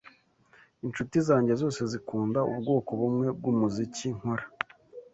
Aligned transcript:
Inshuti 0.85 1.15
zanjye 1.27 1.53
zose 1.61 1.81
zikunda 1.91 2.39
ubwoko 2.51 2.89
bumwe 2.99 3.27
bwumuziki 3.37 4.07
nkora. 4.17 4.45